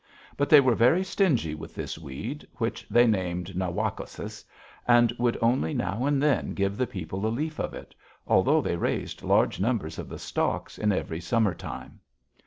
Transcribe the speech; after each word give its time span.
But 0.35 0.49
they 0.49 0.59
were 0.59 0.73
very 0.73 1.03
stingy 1.03 1.53
with 1.53 1.75
this 1.75 1.95
weed, 1.95 2.47
which 2.55 2.87
they 2.89 3.05
named 3.05 3.55
na 3.55 3.71
wak´ 3.71 3.99
o 4.01 4.05
sis, 4.05 4.43
and 4.87 5.13
would 5.19 5.37
only 5.43 5.75
now 5.75 6.05
and 6.07 6.19
then 6.19 6.55
give 6.55 6.75
the 6.75 6.87
people 6.87 7.23
a 7.27 7.29
leaf 7.29 7.59
of 7.59 7.75
it, 7.75 7.93
although 8.25 8.61
they 8.61 8.77
raised 8.77 9.21
large 9.21 9.59
numbers 9.59 9.99
of 9.99 10.09
the 10.09 10.17
stalks 10.17 10.79
in 10.79 10.91
every 10.91 11.19
summer 11.21 11.53
time. 11.53 11.99